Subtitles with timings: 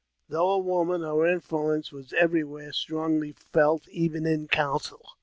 [0.29, 5.05] Though a woman, her influence was everywhere strongly felt, even in council.